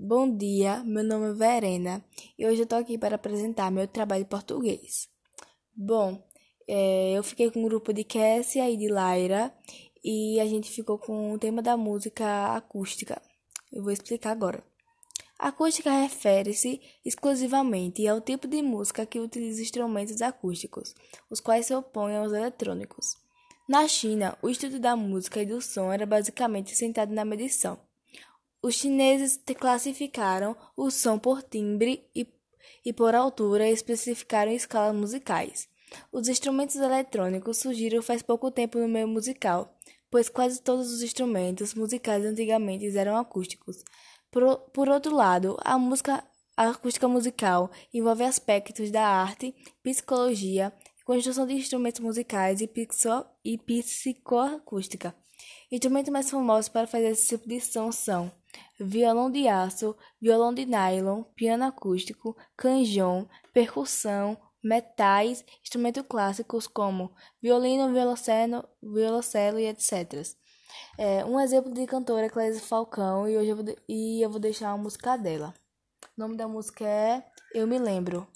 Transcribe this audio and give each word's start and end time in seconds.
Bom 0.00 0.30
dia, 0.36 0.84
meu 0.84 1.02
nome 1.02 1.30
é 1.30 1.32
Verena 1.32 2.04
e 2.38 2.46
hoje 2.46 2.62
eu 2.62 2.66
tô 2.66 2.76
aqui 2.76 2.96
para 2.96 3.16
apresentar 3.16 3.68
meu 3.68 3.88
trabalho 3.88 4.22
de 4.22 4.30
português. 4.30 5.08
Bom, 5.74 6.22
é, 6.68 7.14
eu 7.14 7.22
fiquei 7.24 7.50
com 7.50 7.58
um 7.58 7.64
grupo 7.68 7.92
de 7.92 8.04
Kessia 8.04 8.70
e 8.70 8.76
de 8.76 8.86
Laira 8.86 9.52
e 10.04 10.38
a 10.38 10.46
gente 10.46 10.70
ficou 10.70 10.98
com 10.98 11.32
o 11.32 11.38
tema 11.38 11.60
da 11.60 11.76
música 11.76 12.54
acústica. 12.54 13.20
Eu 13.72 13.82
vou 13.82 13.90
explicar 13.90 14.30
agora. 14.30 14.62
Acústica 15.36 15.90
refere-se 15.90 16.80
exclusivamente 17.04 18.06
ao 18.06 18.20
tipo 18.20 18.46
de 18.46 18.62
música 18.62 19.04
que 19.04 19.18
utiliza 19.18 19.60
instrumentos 19.60 20.22
acústicos, 20.22 20.94
os 21.28 21.40
quais 21.40 21.66
se 21.66 21.74
opõem 21.74 22.16
aos 22.16 22.32
eletrônicos. 22.32 23.16
Na 23.68 23.88
China, 23.88 24.38
o 24.42 24.48
estudo 24.48 24.78
da 24.78 24.94
música 24.94 25.42
e 25.42 25.46
do 25.46 25.60
som 25.60 25.92
era 25.92 26.06
basicamente 26.06 26.76
sentado 26.76 27.12
na 27.12 27.24
medição. 27.24 27.87
Os 28.62 28.74
chineses 28.74 29.40
classificaram 29.56 30.56
o 30.76 30.90
som 30.90 31.18
por 31.18 31.42
timbre 31.42 32.08
e, 32.14 32.26
e 32.84 32.92
por 32.92 33.14
altura 33.14 33.68
e 33.68 33.72
especificaram 33.72 34.50
escalas 34.52 34.94
musicais. 34.94 35.68
Os 36.12 36.28
instrumentos 36.28 36.76
eletrônicos 36.76 37.58
surgiram 37.58 38.02
faz 38.02 38.20
pouco 38.20 38.50
tempo 38.50 38.78
no 38.78 38.88
meio 38.88 39.08
musical, 39.08 39.78
pois 40.10 40.28
quase 40.28 40.60
todos 40.60 40.92
os 40.92 41.02
instrumentos 41.02 41.74
musicais 41.74 42.24
antigamente 42.24 42.96
eram 42.96 43.16
acústicos. 43.16 43.82
Por, 44.30 44.58
por 44.72 44.88
outro 44.88 45.14
lado, 45.14 45.56
a 45.62 45.78
música 45.78 46.22
a 46.58 46.70
acústica 46.70 47.06
musical 47.06 47.70
envolve 47.94 48.24
aspectos 48.24 48.90
da 48.90 49.06
arte, 49.06 49.54
psicologia, 49.80 50.72
construção 51.04 51.46
de 51.46 51.54
instrumentos 51.54 52.00
musicais 52.00 52.60
e, 52.60 52.66
pixo, 52.66 53.24
e 53.44 53.56
psicoacústica. 53.56 55.14
Instrumentos 55.70 56.12
mais 56.12 56.30
famosos 56.30 56.68
para 56.68 56.86
fazer 56.86 57.08
esse 57.08 57.28
tipo 57.28 57.48
de 57.48 57.60
som 57.60 57.92
são 57.92 58.32
violão 58.80 59.30
de 59.30 59.46
aço, 59.48 59.96
violão 60.20 60.52
de 60.52 60.64
nylon, 60.64 61.22
piano 61.34 61.64
acústico, 61.64 62.36
canjão, 62.56 63.28
percussão, 63.52 64.36
metais, 64.62 65.44
instrumentos 65.62 66.04
clássicos 66.08 66.66
como 66.66 67.12
violino, 67.40 67.92
violoncelo, 67.92 68.64
violoncelo 68.82 69.58
e 69.58 69.66
etc. 69.66 70.26
É, 70.96 71.24
um 71.24 71.40
exemplo 71.40 71.72
de 71.72 71.86
cantora 71.86 72.26
é 72.26 72.28
Clésia 72.28 72.60
Falcão 72.60 73.28
e 73.28 73.36
hoje 73.36 73.50
eu 73.50 73.56
vou, 73.56 73.64
e 73.88 74.22
eu 74.22 74.30
vou 74.30 74.40
deixar 74.40 74.74
uma 74.74 74.82
música 74.82 75.16
dela. 75.16 75.54
O 76.16 76.20
nome 76.20 76.36
da 76.36 76.48
música 76.48 76.84
é 76.84 77.24
Eu 77.54 77.66
Me 77.66 77.78
Lembro. 77.78 78.26